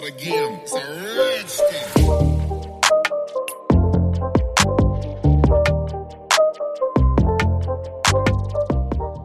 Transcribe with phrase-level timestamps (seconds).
[0.00, 0.60] start again.
[0.62, 2.40] It's a thing.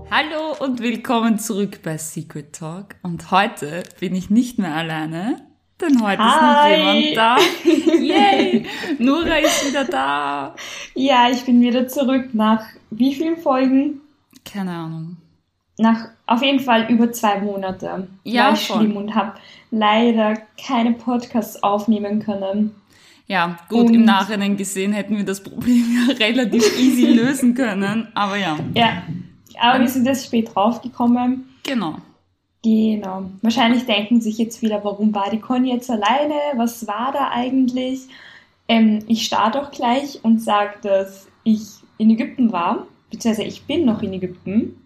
[0.09, 2.95] Hallo und willkommen zurück bei Secret Talk.
[3.03, 5.45] Und heute bin ich nicht mehr alleine,
[5.81, 6.77] denn heute ist noch Hi.
[6.77, 7.37] jemand da.
[7.99, 8.65] Yay!
[8.99, 10.55] Nora ist wieder da.
[10.93, 14.01] Ja, ich bin wieder zurück nach wie vielen Folgen?
[14.45, 15.17] Keine Ahnung.
[15.77, 18.07] Nach auf jeden Fall über zwei Monate.
[18.23, 18.79] Ja, War ich schon.
[18.79, 19.33] schlimm und habe
[19.71, 22.71] leider keine Podcasts aufnehmen können.
[23.27, 28.07] Ja, gut, Und- im Nachhinein gesehen hätten wir das Problem ja relativ easy lösen können.
[28.13, 29.03] Aber ja, Ja,
[29.59, 31.45] aber wir sind jetzt spät draufgekommen.
[31.63, 31.95] genau.
[32.63, 33.29] Genau.
[33.43, 36.33] Wahrscheinlich denken sich jetzt wieder, warum war die Conny jetzt alleine?
[36.55, 38.01] Was war da eigentlich?
[38.67, 41.61] Ähm, ich starte auch gleich und sage, dass ich
[41.99, 44.81] in Ägypten war, beziehungsweise ich bin noch in Ägypten.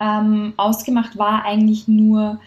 [0.00, 2.40] Ähm, ausgemacht war eigentlich nur,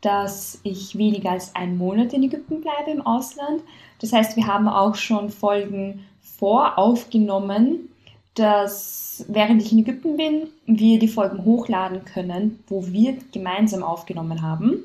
[0.00, 3.62] dass ich weniger als einen Monat in Ägypten bleibe im Ausland.
[4.00, 7.88] Das heißt, wir haben auch schon Folgen voraufgenommen,
[8.34, 14.42] dass während ich in Ägypten bin, wir die Folgen hochladen können, wo wir gemeinsam aufgenommen
[14.42, 14.82] haben.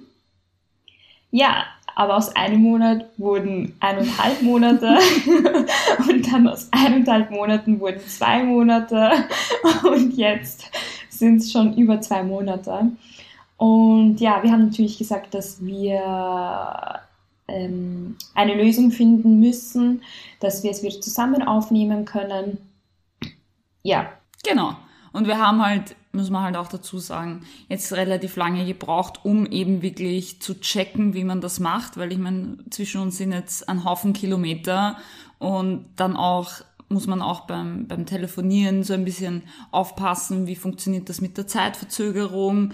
[1.31, 4.87] Ja, aber aus einem Monat wurden eineinhalb Monate
[6.09, 9.11] und dann aus eineinhalb Monaten wurden zwei Monate
[9.83, 10.71] und jetzt
[11.19, 12.91] sind es schon über zwei Monate.
[13.57, 17.01] Und ja, wir haben natürlich gesagt, dass wir
[17.47, 20.01] ähm, eine Lösung finden müssen,
[20.39, 22.57] dass wir es wieder zusammen aufnehmen können.
[23.83, 24.09] Ja,
[24.43, 24.75] Genau.
[25.11, 29.45] Und wir haben halt, muss man halt auch dazu sagen, jetzt relativ lange gebraucht, um
[29.47, 33.67] eben wirklich zu checken, wie man das macht, weil ich meine, zwischen uns sind jetzt
[33.67, 34.97] ein Haufen Kilometer
[35.39, 36.51] und dann auch
[36.89, 41.47] muss man auch beim, beim Telefonieren so ein bisschen aufpassen, wie funktioniert das mit der
[41.47, 42.73] Zeitverzögerung,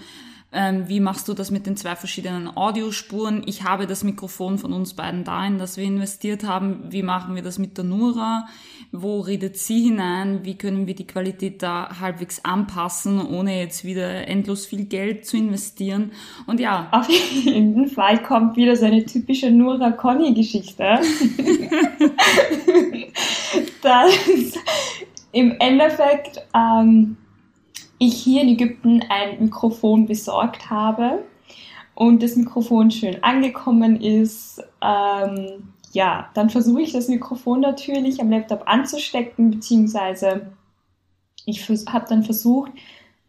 [0.52, 3.42] ähm, wie machst du das mit den zwei verschiedenen Audiospuren?
[3.46, 6.84] Ich habe das Mikrofon von uns beiden da, in das wir investiert haben.
[6.88, 8.46] Wie machen wir das mit der Nura?
[8.92, 10.44] Wo redet sie hinein?
[10.44, 15.36] Wie können wir die Qualität da halbwegs anpassen, ohne jetzt wieder endlos viel Geld zu
[15.36, 16.12] investieren?
[16.46, 21.00] Und ja, auf jeden Fall kommt wieder so eine typische Nora Conny-Geschichte.
[23.86, 24.12] dass
[25.32, 27.16] im Endeffekt ähm,
[27.98, 31.24] ich hier in Ägypten ein Mikrofon besorgt habe
[31.94, 34.62] und das Mikrofon schön angekommen ist.
[34.82, 40.52] Ähm, ja, dann versuche ich das Mikrofon natürlich am Laptop anzustecken, beziehungsweise
[41.46, 42.72] ich habe dann versucht,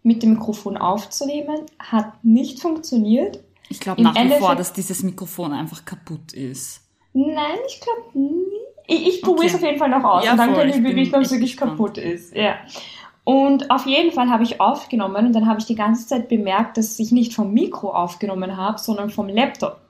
[0.04, 1.62] mit dem Mikrofon aufzunehmen.
[1.80, 3.44] Hat nicht funktioniert.
[3.70, 6.82] ich glaube nach wie vor, Endeffekt- dass dieses Mikrofon einfach kaputt ist.
[7.14, 8.57] Nein, ich glaube nicht.
[8.88, 9.64] Ich, ich probiere es Okay.
[9.64, 11.32] auf jeden Fall noch aus Ja, und dann voll, können ich wir berichten, ob es
[11.32, 12.36] wirklich kaputt ist.
[12.36, 12.56] Ja.
[13.24, 16.78] Und auf jeden Fall habe ich aufgenommen und dann habe ich die ganze Zeit bemerkt,
[16.78, 19.82] dass ich nicht vom Mikro aufgenommen habe, sondern vom Laptop.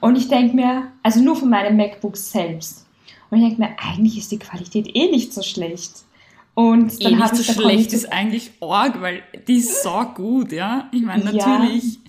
[0.00, 2.86] Und ich denke mir, also nur von meinem MacBook selbst.
[3.30, 6.02] Und ich denke mir, eigentlich ist die Qualität eh nicht so schlecht.
[6.54, 10.50] Und dann eh nicht ich so schlecht ist eigentlich arg, weil die ist so gut,
[10.50, 10.88] ja.
[10.90, 11.46] Ich meine, Ja.
[11.46, 12.00] natürlich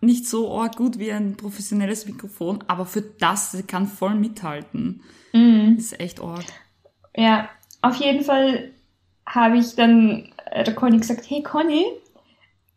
[0.00, 5.02] nicht so arg gut wie ein professionelles Mikrofon, aber für das kann voll mithalten.
[5.32, 5.76] Mhm.
[5.76, 6.44] Das ist echt arg.
[7.16, 7.48] Ja,
[7.82, 8.70] auf jeden Fall
[9.26, 11.84] habe ich dann äh, der Conny gesagt, hey Conny,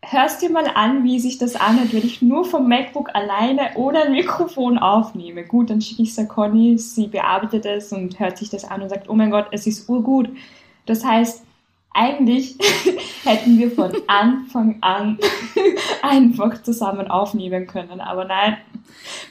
[0.03, 4.03] hörst dir mal an, wie sich das anhört, wenn ich nur vom MacBook alleine ohne
[4.03, 5.43] ein Mikrofon aufnehme.
[5.43, 8.81] Gut, dann schicke ich es der Conny, sie bearbeitet es und hört sich das an
[8.81, 10.29] und sagt, oh mein Gott, es ist urgut.
[10.85, 11.43] Das heißt,
[11.93, 12.55] eigentlich
[13.23, 15.19] hätten wir von Anfang an
[16.01, 18.01] einfach zusammen aufnehmen können.
[18.01, 18.57] Aber nein,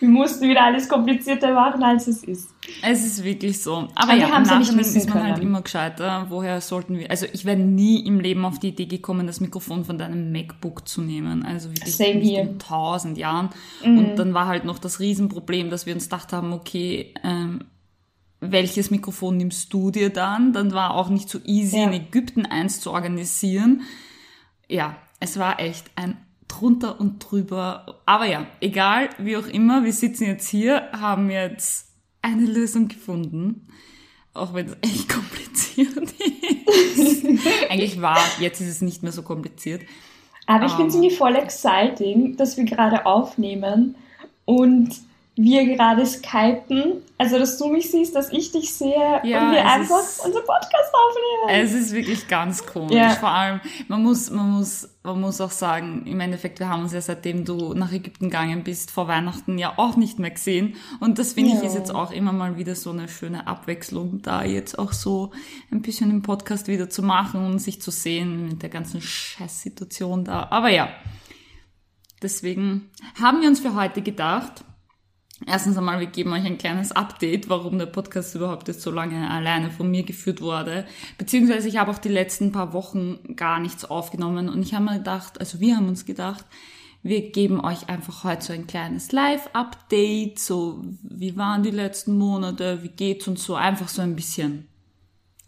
[0.00, 2.50] wir mussten wieder alles komplizierter machen, als es ist.
[2.82, 3.88] Es ist wirklich so.
[3.94, 6.26] Aber wir ja, nicht Nachhinein wissen ist man halt immer gescheiter.
[6.28, 9.84] Woher sollten wir, also ich wäre nie im Leben auf die Idee gekommen, das Mikrofon
[9.84, 11.44] von deinem MacBook zu nehmen.
[11.44, 13.50] Also wirklich Same in tausend Jahren.
[13.84, 13.98] Mhm.
[13.98, 17.64] Und dann war halt noch das Riesenproblem, dass wir uns gedacht haben, okay, ähm,
[18.40, 20.52] welches Mikrofon nimmst du dir dann?
[20.52, 21.84] Dann war auch nicht so easy, Ja.
[21.84, 23.82] in Ägypten eins zu organisieren.
[24.68, 26.16] Ja, es war echt ein
[26.50, 28.00] drunter und drüber.
[28.06, 31.88] Aber ja, egal, wie auch immer, wir sitzen jetzt hier, haben jetzt
[32.22, 33.66] eine Lösung gefunden.
[34.34, 36.12] Auch wenn es echt kompliziert
[36.96, 37.24] ist.
[37.68, 39.82] Eigentlich war, jetzt ist es nicht mehr so kompliziert.
[40.46, 43.94] Aber ich finde es Aber- irgendwie voll exciting, dass wir gerade aufnehmen
[44.44, 44.90] und
[45.42, 47.02] wir gerade skypen.
[47.18, 50.44] Also, dass du mich siehst, dass ich dich sehe Ja, und wir einfach ist- unseren
[50.44, 51.62] Podcast aufnehmen.
[51.62, 52.94] Es ist wirklich ganz komisch.
[52.96, 53.10] Ja.
[53.10, 56.92] Vor allem, man muss, man muss, man muss auch sagen, im Endeffekt, wir haben uns
[56.92, 60.76] ja seitdem du nach Ägypten gegangen bist, vor Weihnachten ja auch nicht mehr gesehen.
[61.00, 61.66] Und das finde ich Ja.
[61.68, 65.30] ist jetzt auch immer mal wieder so eine schöne Abwechslung, da jetzt auch so
[65.70, 70.24] ein bisschen im Podcast wieder zu machen und sich zu sehen mit der ganzen Scheißsituation
[70.24, 70.48] da.
[70.50, 70.88] Aber ja.
[72.22, 72.90] Deswegen
[73.20, 74.64] haben wir uns für heute gedacht,
[75.46, 79.30] Erstens einmal, wir geben euch ein kleines Update, warum der Podcast überhaupt jetzt so lange
[79.30, 80.86] alleine von mir geführt wurde.
[81.16, 84.98] Beziehungsweise ich habe auch die letzten paar Wochen gar nichts aufgenommen und ich habe mir
[84.98, 86.44] gedacht, also wir haben uns gedacht,
[87.02, 92.82] wir geben euch einfach heute so ein kleines Live-Update, so wie waren die letzten Monate,
[92.82, 94.68] wie geht's und so, einfach so ein bisschen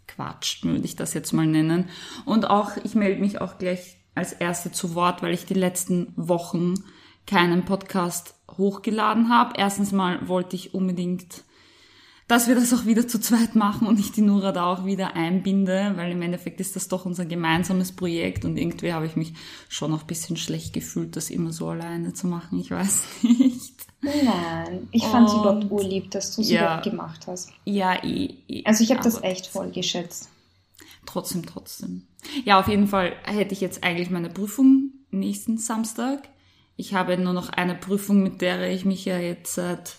[0.07, 1.89] quatscht, würde ich das jetzt mal nennen.
[2.25, 6.13] Und auch, ich melde mich auch gleich als Erste zu Wort, weil ich die letzten
[6.15, 6.75] Wochen
[7.25, 9.53] keinen Podcast hochgeladen habe.
[9.57, 11.43] Erstens mal wollte ich unbedingt,
[12.27, 15.15] dass wir das auch wieder zu zweit machen und ich die Nura da auch wieder
[15.15, 19.33] einbinde, weil im Endeffekt ist das doch unser gemeinsames Projekt und irgendwie habe ich mich
[19.69, 22.59] schon noch ein bisschen schlecht gefühlt, das immer so alleine zu machen.
[22.59, 23.73] Ich weiß nicht.
[24.01, 26.61] Nein, ich fand es überhaupt urlieb, dass du es ja.
[26.61, 27.51] überhaupt gemacht hast.
[27.63, 28.65] Ja, eh, eh.
[28.65, 30.29] Also ich habe das echt voll geschätzt.
[31.05, 32.07] Trotzdem, trotzdem.
[32.45, 36.29] Ja, auf jeden Fall hätte ich jetzt eigentlich meine Prüfung nächsten Samstag.
[36.75, 39.97] Ich habe nur noch eine Prüfung, mit der ich mich ja jetzt seit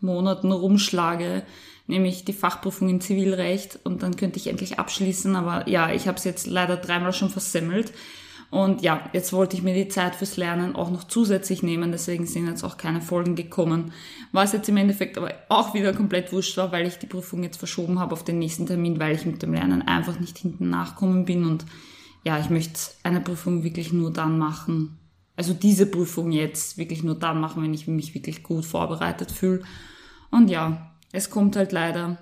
[0.00, 1.42] Monaten rumschlage,
[1.86, 6.18] nämlich die Fachprüfung in Zivilrecht und dann könnte ich endlich abschließen, aber ja, ich habe
[6.18, 7.92] es jetzt leider dreimal schon versemmelt.
[8.50, 12.26] Und ja, jetzt wollte ich mir die Zeit fürs Lernen auch noch zusätzlich nehmen, deswegen
[12.26, 13.92] sind jetzt auch keine Folgen gekommen.
[14.32, 17.58] Was jetzt im Endeffekt aber auch wieder komplett wurscht war, weil ich die Prüfung jetzt
[17.58, 21.26] verschoben habe auf den nächsten Termin, weil ich mit dem Lernen einfach nicht hinten nachkommen
[21.26, 21.66] bin und
[22.24, 24.97] ja, ich möchte eine Prüfung wirklich nur dann machen.
[25.38, 29.62] Also diese Prüfung jetzt wirklich nur dann machen, wenn ich mich wirklich gut vorbereitet fühle.
[30.32, 32.18] Und ja, es kommt halt leider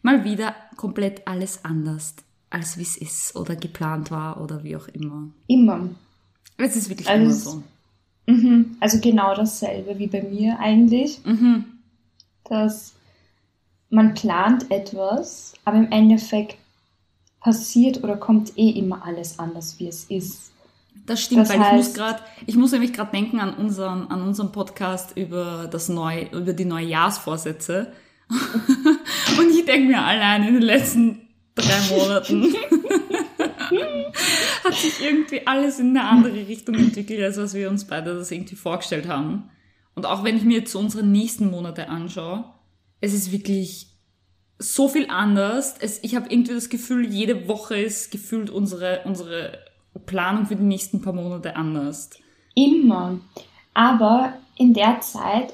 [0.00, 2.14] mal wieder komplett alles anders
[2.50, 5.28] als wie es ist oder geplant war oder wie auch immer.
[5.48, 5.88] Immer.
[6.56, 7.62] Es ist wirklich Also immer so.
[8.32, 8.76] Mhm.
[8.78, 11.64] Also genau dasselbe wie bei mir eigentlich, Mhm.
[12.44, 12.92] dass
[13.90, 16.58] man plant etwas, aber im Endeffekt
[17.40, 20.51] passiert oder kommt eh immer alles anders, wie es ist.
[21.06, 24.06] Das stimmt, Das weil ich muss heißt- gerade, ich muss nämlich gerade denken an unseren,
[24.08, 27.92] an unseren Podcast über das neu, über die Neujahrsvorsätze.
[29.38, 32.54] Und ich denke mir allein in den letzten drei Monaten
[34.64, 38.30] hat sich irgendwie alles in eine andere Richtung entwickelt, als was wir uns beide das
[38.30, 39.50] irgendwie vorgestellt haben.
[39.94, 42.44] Und auch wenn ich mir jetzt so unsere nächsten Monate anschaue,
[43.00, 43.88] es ist wirklich
[44.58, 45.74] so viel anders.
[45.80, 49.58] Es, ich habe irgendwie das Gefühl, jede Woche ist gefühlt unsere, unsere
[50.00, 52.10] Planung für die nächsten paar Monate anders.
[52.54, 53.18] Immer.
[53.74, 55.52] Aber in der Zeit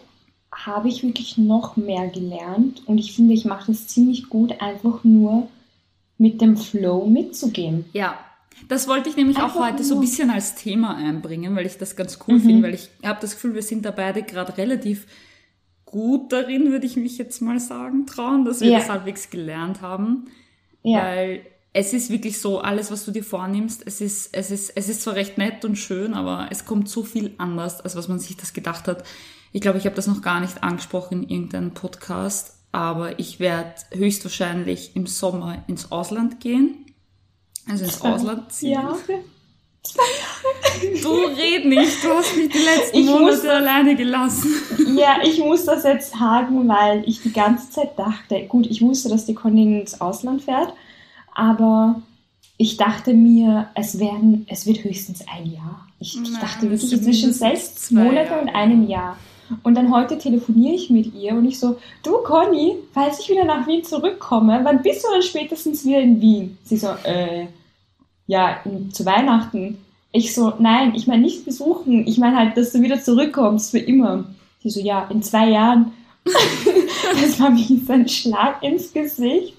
[0.53, 5.05] habe ich wirklich noch mehr gelernt und ich finde, ich mache das ziemlich gut, einfach
[5.05, 5.49] nur
[6.17, 7.85] mit dem Flow mitzugehen.
[7.93, 8.19] Ja,
[8.69, 11.79] das wollte ich nämlich auch Einfach heute so ein bisschen als Thema einbringen, weil ich
[11.79, 12.41] das ganz cool Mhm.
[12.43, 15.07] finde, weil ich habe das Gefühl, wir sind da beide gerade relativ
[15.85, 18.79] gut darin, würde ich mich jetzt mal sagen, trauen, dass wir Ja.
[18.79, 20.25] das halbwegs gelernt haben.
[20.83, 21.43] Ja, Weil
[21.73, 25.03] es ist wirklich so, alles, was du dir vornimmst, es ist, es ist, es ist
[25.03, 28.37] zwar recht nett und schön, aber es kommt so viel anders, als was man sich
[28.37, 29.05] das gedacht hat.
[29.53, 33.75] Ich glaube, ich habe das noch gar nicht angesprochen in irgendeinem Podcast, aber ich werde
[33.93, 36.87] höchstwahrscheinlich im Sommer ins Ausland gehen.
[37.69, 38.73] Also ins Ausland ziehen.
[38.73, 38.97] ja.
[41.03, 44.51] Du red nicht, du hast mich die letzten Ich Monate das- alleine gelassen.
[44.97, 49.09] Ja, ich muss das jetzt sagen, weil ich die ganze Zeit dachte, gut, ich wusste,
[49.09, 50.73] dass die Conny ins Ausland fährt,
[51.39, 52.03] aber
[52.57, 55.87] ich dachte mir, es werden, es wird höchstens ein Jahr.
[56.01, 58.43] Ich, ich Nein, dachte es wirklich zwischen sechs zwei Monate Jahre.
[58.43, 59.17] und einem Jahr.
[59.63, 63.45] Und dann heute telefoniere ich mit ihr und ich so, du Conny, falls ich wieder
[63.45, 66.59] nach Wien zurückkomme, wann bist du dann spätestens wieder in Wien?
[66.65, 67.47] Sie so, äh,
[68.27, 68.59] ja,
[68.93, 69.79] zu Weihnachten.
[70.11, 72.07] Ich so, nein, ich meine nicht besuchen.
[72.07, 74.25] Ich meine halt, dass du wieder zurückkommst für immer.
[74.63, 75.93] Sie so, ja, in zwei Jahren.
[76.25, 79.55] das war wie so ein Schlag ins Gesicht.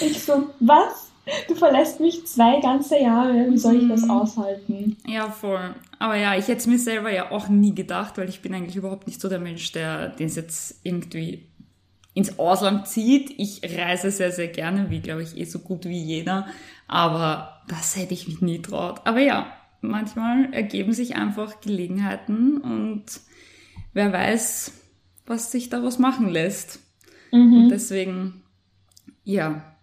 [0.00, 1.03] Ich so, was?
[1.48, 3.46] Du verlässt mich zwei ganze Jahre.
[3.50, 4.10] Wie soll ich das Mhm.
[4.10, 4.96] aushalten?
[5.06, 5.74] Ja, voll.
[5.98, 8.76] Aber ja, ich hätte es mir selber ja auch nie gedacht, weil ich bin eigentlich
[8.76, 11.46] überhaupt nicht so der Mensch, der den jetzt irgendwie
[12.12, 13.32] ins Ausland zieht.
[13.38, 16.46] Ich reise sehr, sehr gerne, wie glaube ich eh so gut wie jeder.
[16.88, 19.00] Aber das hätte ich mich nie traut.
[19.04, 19.46] Aber ja,
[19.80, 23.04] manchmal ergeben sich einfach Gelegenheiten und
[23.94, 24.72] wer weiß,
[25.26, 26.80] was sich daraus machen lässt.
[27.32, 27.68] Und Mhm.
[27.70, 28.42] deswegen,
[29.24, 29.73] ja.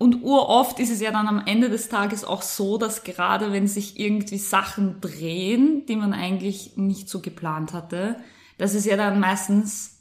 [0.00, 3.68] Und uroft ist es ja dann am Ende des Tages auch so, dass gerade wenn
[3.68, 8.16] sich irgendwie Sachen drehen, die man eigentlich nicht so geplant hatte,
[8.56, 9.98] dass es ja dann meistens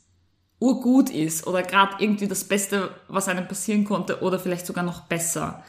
[0.61, 5.01] urgut ist oder gerade irgendwie das Beste, was einem passieren konnte oder vielleicht sogar noch
[5.01, 5.65] besser.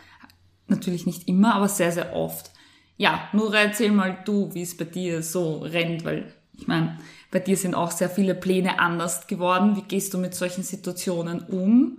[0.68, 2.52] Natürlich nicht immer, aber sehr, sehr oft.
[2.96, 7.00] Ja, Nora, erzähl mal du, wie es bei dir so rennt, weil ich meine,
[7.32, 9.75] bei dir sind auch sehr viele Pläne anders geworden.
[9.75, 11.99] Wie gehst du mit solchen Situationen um?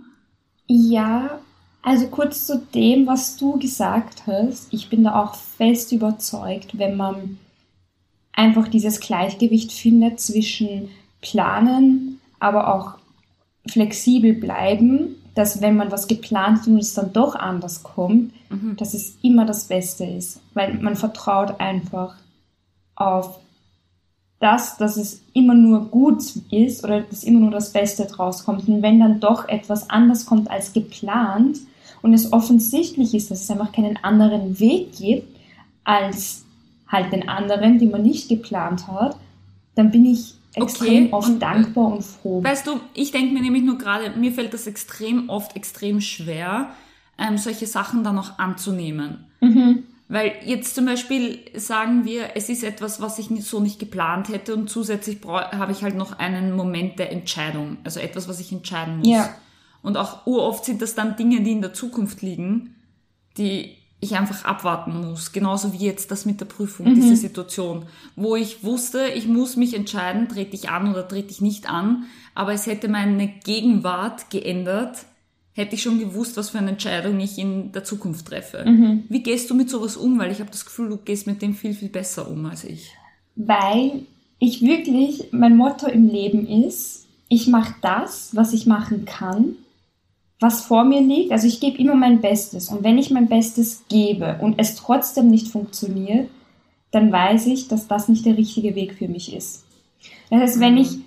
[0.66, 1.42] Ja,
[1.82, 4.72] also kurz zu dem, was du gesagt hast.
[4.72, 7.38] Ich bin da auch fest überzeugt, wenn man
[8.32, 10.88] einfach dieses Gleichgewicht findet zwischen
[11.20, 12.94] Planen, aber auch
[13.68, 18.76] flexibel bleiben, dass wenn man was geplant hat und es dann doch anders kommt, Mhm.
[18.76, 22.16] dass es immer das Beste ist, weil man vertraut einfach
[22.94, 23.38] auf
[24.40, 28.68] das, dass es immer nur gut ist oder dass immer nur das Beste draus kommt.
[28.68, 31.60] Und wenn dann doch etwas anders kommt als geplant
[32.02, 35.36] und es offensichtlich ist, dass es einfach keinen anderen Weg gibt
[35.84, 36.44] als
[36.88, 39.16] halt den anderen, den man nicht geplant hat,
[39.74, 42.44] dann bin ich extrem Okay, oft und- dankbar und froh.
[42.44, 46.70] Weißt du, ich denke mir nämlich nur gerade, mir fällt das extrem oft extrem schwer,
[47.18, 49.24] ähm, solche Sachen dann auch anzunehmen.
[49.40, 49.84] Mhm.
[50.08, 54.54] Weil jetzt zum Beispiel sagen wir, es ist etwas, was ich so nicht geplant hätte
[54.54, 58.98] und zusätzlich habe ich halt noch einen Moment der Entscheidung, also etwas, was ich entscheiden
[58.98, 59.08] muss.
[59.08, 59.30] Ja.
[59.82, 62.76] Und auch uroft sind das dann Dinge, die in der Zukunft liegen,
[63.36, 65.32] die ich einfach abwarten muss.
[65.32, 67.84] Genauso wie jetzt das mit der Prüfung, diese Situation,
[68.16, 72.04] wo ich wusste, ich muss mich entscheiden, trete ich an oder trete ich nicht an,
[72.34, 75.04] aber es hätte meine Gegenwart geändert,
[75.52, 78.64] hätte ich schon gewusst, was für eine Entscheidung ich in der Zukunft treffe.
[79.08, 80.18] Wie gehst du mit sowas um?
[80.18, 82.90] Weil ich habe das Gefühl, du gehst mit dem viel, viel besser um als ich.
[83.36, 84.02] weil
[84.38, 89.54] ich wirklich, mein Motto im Leben ist, ich mache das, was ich machen kann,
[90.42, 91.32] was vor mir liegt.
[91.32, 92.68] Also ich gebe immer mein Bestes.
[92.68, 96.28] Und wenn ich mein Bestes gebe und es trotzdem nicht funktioniert,
[96.90, 99.64] dann weiß ich, dass das nicht der richtige Weg für mich ist.
[100.30, 100.98] Das heißt, wenn ich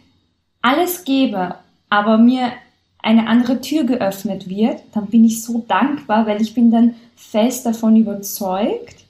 [0.62, 1.56] alles gebe,
[1.90, 2.52] aber mir
[2.98, 7.66] eine andere Tür geöffnet wird, dann bin ich so dankbar, weil ich bin dann fest
[7.66, 9.06] davon überzeugt,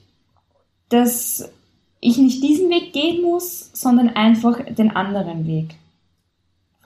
[0.90, 1.50] dass
[2.00, 5.76] ich nicht diesen Weg gehen muss, sondern einfach den anderen Weg.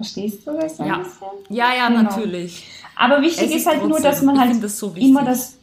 [0.00, 0.96] Verstehst du das Ja.
[0.98, 1.28] bisschen?
[1.50, 2.02] Ja, ja, Genau.
[2.02, 2.64] natürlich.
[2.96, 5.56] Aber wichtig ist, ist halt nur, trotzdem- dass man halt das so immer das,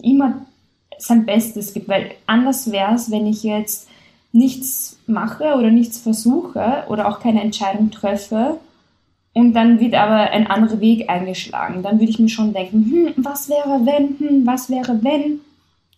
[0.00, 0.46] immer
[0.98, 3.88] sein Bestes gibt, weil anders wäre es, wenn ich jetzt
[4.32, 8.58] nichts mache oder nichts versuche oder auch keine Entscheidung treffe
[9.34, 11.82] und dann wird aber ein anderer Weg eingeschlagen.
[11.82, 15.40] Dann würde ich mir schon denken, hm, was wäre wenn, hm, was wäre wenn?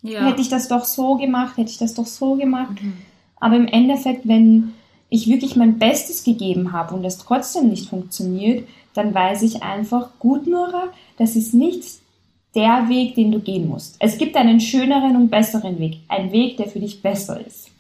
[0.03, 0.27] Ja.
[0.27, 2.83] Hätte ich das doch so gemacht, hätte ich das doch so gemacht.
[2.83, 2.95] Mhm.
[3.41, 4.75] Aber im Endeffekt, wenn
[5.11, 10.11] ich wirklich mein Bestes gegeben habe und es trotzdem nicht funktioniert, dann weiß ich einfach,
[10.19, 11.85] gut, Nora, das ist nicht
[12.55, 13.97] der Weg, den du gehen musst.
[13.99, 15.99] Es gibt einen schöneren und besseren Weg.
[16.09, 17.71] Ein Weg, der für dich besser ist.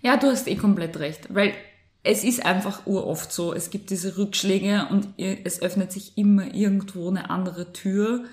[0.00, 1.52] Ja, du hast eh komplett recht, weil
[2.02, 7.08] es ist einfach uroft so, es gibt diese Rückschläge und es öffnet sich immer irgendwo
[7.08, 8.24] eine andere Tür,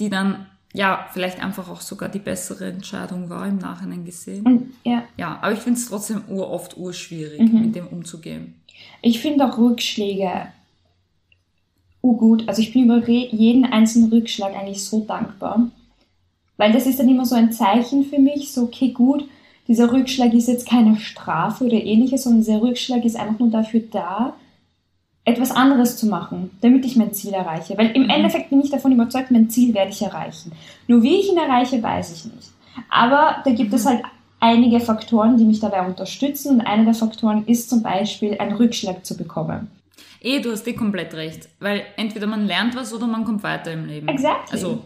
[0.00, 4.74] die dann, ja, vielleicht einfach auch sogar die bessere Entscheidung war im Nachhinein gesehen.
[4.84, 7.60] Ja, Ja, aber ich finde es trotzdem uroft urschwierig, Mhm.
[7.62, 8.54] mit dem umzugehen.
[9.02, 10.48] ich finde auch Rückschläge
[12.02, 12.48] urgut.
[12.48, 15.68] Also ich bin über jeden einzelnen Rückschlag eigentlich so dankbar.
[16.58, 19.24] Weil das ist dann immer so ein Zeichen für mich, so okay, gut,
[19.68, 23.80] dieser Rückschlag ist jetzt keine Strafe oder ähnliches, sondern dieser Rückschlag ist einfach nur dafür
[23.90, 24.34] da,
[25.26, 27.76] etwas anderes zu machen, damit ich mein Ziel erreiche.
[27.76, 30.52] Weil im Endeffekt bin ich davon überzeugt, mein Ziel werde ich erreichen.
[30.86, 32.50] Nur wie ich ihn erreiche, weiß ich nicht.
[32.88, 34.02] Aber da gibt es halt
[34.38, 36.54] einige Faktoren, die mich dabei unterstützen.
[36.54, 39.68] Und einer der Faktoren ist zum Beispiel, einen Rückschlag zu bekommen.
[40.20, 43.72] Eh, du hast eh komplett recht, weil entweder man lernt was oder man kommt weiter
[43.72, 44.06] im Leben.
[44.06, 44.52] Exactly.
[44.52, 44.82] Also,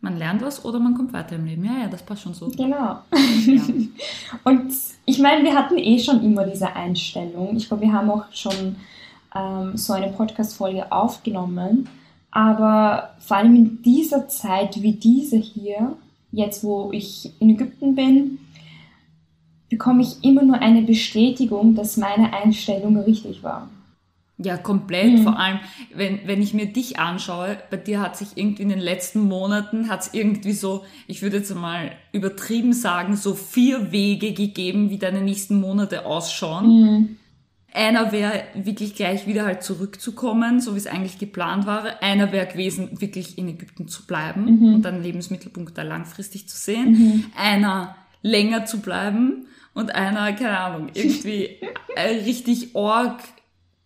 [0.00, 1.64] man lernt was oder man kommt weiter im Leben.
[1.64, 2.48] Ja, ja, das passt schon so.
[2.48, 2.74] Genau.
[2.74, 3.02] Ja.
[4.44, 4.72] Und
[5.04, 7.56] ich meine, wir hatten eh schon immer diese Einstellung.
[7.56, 8.74] Ich glaube, wir haben auch schon
[9.34, 11.88] ähm, so eine Podcast-Folge aufgenommen.
[12.30, 15.96] Aber vor allem in dieser Zeit wie diese hier,
[16.30, 18.38] jetzt wo ich in Ägypten bin,
[19.68, 23.68] bekomme ich immer nur eine Bestätigung, dass meine Einstellung richtig war.
[24.38, 25.18] Ja, komplett.
[25.18, 25.22] Mhm.
[25.22, 25.60] Vor allem,
[25.94, 29.88] wenn, wenn ich mir dich anschaue, bei dir hat sich irgendwie in den letzten Monaten,
[29.88, 34.98] hat es irgendwie so, ich würde jetzt mal übertrieben sagen, so vier Wege gegeben, wie
[34.98, 37.18] deine nächsten Monate ausschauen.
[37.74, 42.02] Einer wäre wirklich gleich wieder halt zurückzukommen, so wie es eigentlich geplant war.
[42.02, 47.32] Einer wäre gewesen, wirklich in Ägypten zu bleiben und deinen Lebensmittelpunkt da langfristig zu sehen.
[47.36, 51.56] Einer länger zu bleiben und einer, keine Ahnung, irgendwie
[51.96, 53.20] richtig org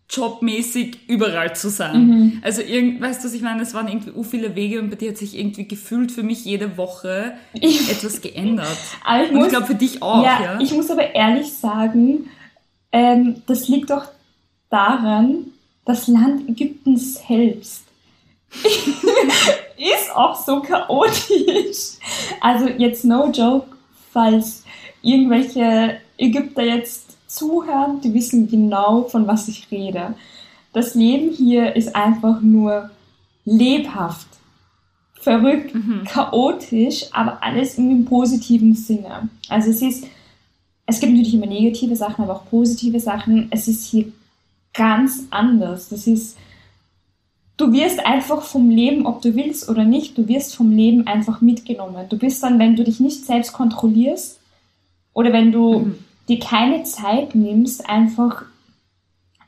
[0.09, 2.41] jobmäßig überall zu sein.
[2.43, 3.63] Also irgend, weißt du, was ich meine?
[3.63, 6.45] Es waren irgendwie u viele Wege und bei dir hat sich irgendwie gefühlt für mich
[6.45, 8.69] jede Woche etwas geändert.
[9.25, 10.61] Ich und ich glaube für dich auch, ja, ja.
[10.61, 12.29] ich muss aber ehrlich sagen,
[12.97, 14.07] ähm, das liegt doch
[14.71, 15.53] daran,
[15.85, 17.83] das Land Ägypten selbst
[19.77, 21.99] ist auch so chaotisch.
[22.41, 23.67] Also jetzt no joke,
[24.13, 24.65] falls
[25.03, 30.15] irgendwelche Ägypter jetzt zuhören, die wissen genau, von was ich rede.
[30.73, 32.91] Das Leben hier ist einfach nur
[33.45, 34.29] lebhaft,
[35.21, 35.75] verrückt,
[36.07, 39.29] chaotisch, aber alles irgendwie im positiven Sinne.
[39.49, 40.07] Also es ist,
[40.87, 43.49] es gibt natürlich immer negative Sachen, aber auch positive Sachen.
[43.51, 44.13] Es ist hier
[44.73, 45.89] ganz anders.
[45.89, 46.39] Das ist,
[47.57, 51.41] du wirst einfach vom Leben, ob du willst oder nicht, du wirst vom Leben einfach
[51.41, 52.07] mitgenommen.
[52.09, 54.39] Du bist dann, wenn du dich nicht selbst kontrollierst
[55.13, 55.99] oder wenn du mhm.
[56.29, 58.45] dir keine Zeit nimmst, einfach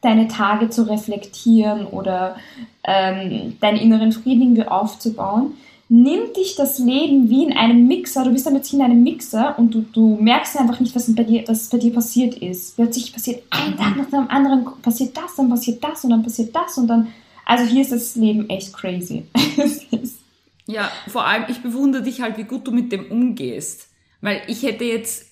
[0.01, 2.37] deine Tage zu reflektieren oder
[2.85, 5.55] ähm, deinen inneren Frieden aufzubauen,
[5.89, 9.75] nimmt dich das Leben wie in einem Mixer, du bist damit in einem Mixer und
[9.75, 12.77] du, du merkst einfach nicht, was bei dir, was bei dir passiert ist.
[12.77, 16.55] Plötzlich passiert ein Tag nach dem anderen, passiert das, dann passiert das und dann passiert
[16.55, 17.09] das und dann,
[17.47, 19.25] also hier ist das Leben echt crazy.
[20.67, 23.89] ja, vor allem, ich bewundere dich halt, wie gut du mit dem umgehst.
[24.21, 25.28] Weil ich hätte jetzt,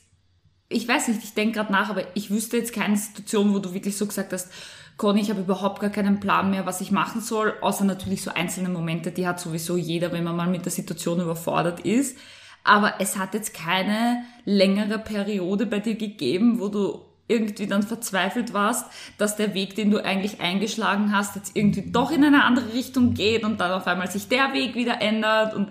[0.68, 3.73] ich weiß nicht, ich denke gerade nach, aber ich wüsste jetzt keine Situation, wo du
[3.73, 4.50] wirklich so gesagt hast,
[4.96, 8.32] Conny, ich habe überhaupt gar keinen Plan mehr, was ich machen soll, außer natürlich so
[8.32, 12.16] einzelne Momente, die hat sowieso jeder, wenn man mal mit der Situation überfordert ist.
[12.64, 18.54] Aber es hat jetzt keine längere Periode bei dir gegeben, wo du irgendwie dann verzweifelt
[18.54, 18.87] warst,
[19.18, 23.14] dass der Weg, den du eigentlich eingeschlagen hast, jetzt irgendwie doch in eine andere Richtung
[23.14, 25.68] geht und dann auf einmal sich der Weg wieder ändert und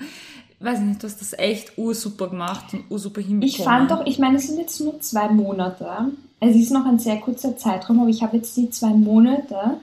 [0.63, 3.43] weiß nicht, du hast das echt ursuper gemacht und ursuper hinbekommen.
[3.43, 6.99] Ich fand doch, ich meine, es sind jetzt nur zwei Monate es ist noch ein
[6.99, 9.77] sehr kurzer Zeitraum, aber ich habe jetzt die zwei Monate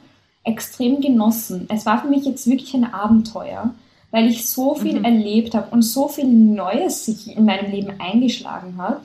[0.44, 1.66] extrem genossen.
[1.72, 3.74] Es war für mich jetzt wirklich ein Abenteuer,
[4.10, 5.04] weil ich so viel mhm.
[5.04, 9.00] erlebt habe und so viel Neues sich in meinem Leben eingeschlagen hat.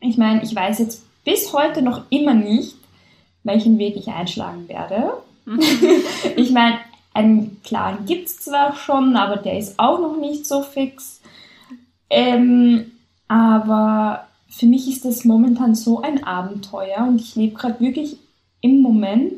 [0.00, 2.76] Ich meine, ich weiß jetzt bis heute noch immer nicht,
[3.44, 5.12] welchen Weg ich einschlagen werde.
[5.44, 5.60] Mhm.
[6.36, 6.78] ich meine,
[7.14, 11.20] einen Plan gibt es zwar schon, aber der ist auch noch nicht so fix.
[12.10, 12.92] Ähm,
[13.28, 18.18] aber für mich ist das momentan so ein Abenteuer und ich lebe gerade wirklich
[18.60, 19.32] im Moment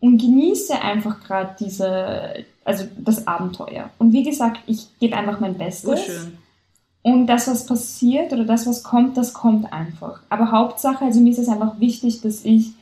[0.00, 3.90] und genieße einfach gerade diese, also das Abenteuer.
[3.98, 6.04] Und wie gesagt, ich gebe einfach mein Bestes.
[6.04, 6.38] schön.
[7.02, 10.20] Und das, was passiert oder das, was kommt, das kommt einfach.
[10.28, 12.72] Aber Hauptsache, also mir ist es einfach wichtig, dass ich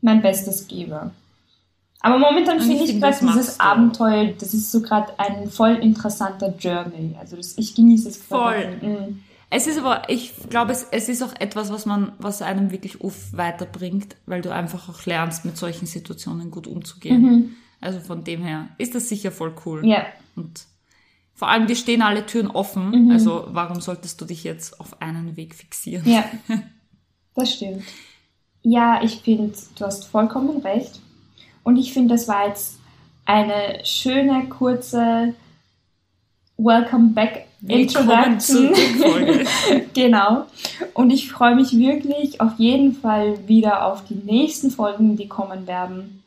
[0.00, 1.12] mein Bestes gebe.
[2.00, 7.14] Aber momentan finde ich gerade dieses Abenteuer, das ist so gerade ein voll interessanter Journey.
[7.18, 8.16] Also das, ich genieße es.
[8.16, 8.78] Voll.
[8.80, 9.22] Mhm.
[9.50, 13.02] Es ist aber, ich glaube, es, es ist auch etwas, was man, was einem wirklich
[13.02, 17.22] uff weiterbringt, weil du einfach auch lernst, mit solchen Situationen gut umzugehen.
[17.22, 17.56] Mhm.
[17.80, 19.84] Also von dem her ist das sicher voll cool.
[19.86, 20.06] Ja.
[20.36, 20.66] Und
[21.34, 23.06] vor allem, dir stehen alle Türen offen.
[23.06, 23.10] Mhm.
[23.10, 26.08] Also warum solltest du dich jetzt auf einen Weg fixieren?
[26.08, 26.24] Ja,
[27.34, 27.82] das stimmt.
[28.62, 31.00] Ja, ich finde, du hast vollkommen recht.
[31.62, 32.78] Und ich finde, das war jetzt
[33.24, 35.34] eine schöne, kurze
[36.56, 38.72] Welcome Back Introduction.
[39.94, 40.46] genau.
[40.94, 45.66] Und ich freue mich wirklich auf jeden Fall wieder auf die nächsten Folgen, die kommen
[45.66, 46.22] werden.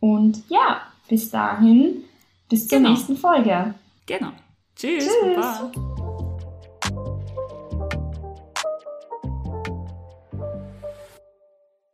[0.00, 2.04] Und ja, bis dahin,
[2.48, 2.90] bis zur genau.
[2.90, 3.74] nächsten Folge.
[4.06, 4.32] Genau.
[4.76, 5.04] Tschüss.
[5.04, 5.36] Tschüss.
[5.36, 5.95] Baba.